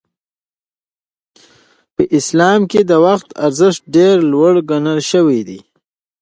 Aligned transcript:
په 1.95 2.03
اسلام 2.19 2.61
کې 2.71 2.81
د 2.89 2.91
وخت 3.05 3.29
ارزښت 3.45 3.81
ډېر 3.95 4.15
لوړ 4.31 4.53
ګڼل 4.69 4.99
شوی 5.11 5.39
دی. 5.47 5.59